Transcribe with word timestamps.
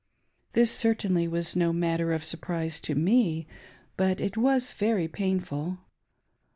This 0.53 0.71
certainly 0.71 1.27
was 1.27 1.55
no 1.55 1.71
matter 1.71 2.11
of 2.11 2.23
surprise 2.23 2.81
to 2.81 2.95
me, 2.95 3.45
but 3.97 4.19
it 4.19 4.35
was 4.35 4.73
very 4.73 5.07
painful. 5.07 5.77